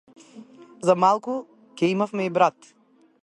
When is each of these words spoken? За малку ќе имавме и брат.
За 0.89 0.95
малку 1.03 1.37
ќе 1.81 1.91
имавме 1.97 2.27
и 2.31 2.35
брат. 2.41 2.73